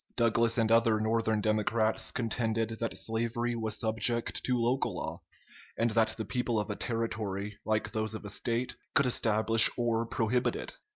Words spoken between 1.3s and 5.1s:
Democrats contended that slavery was subject to local